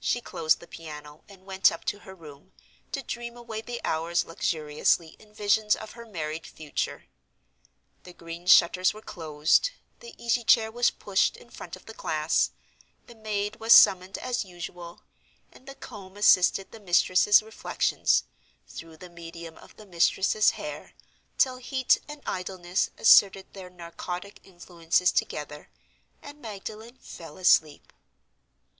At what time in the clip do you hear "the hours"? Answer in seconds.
3.60-4.24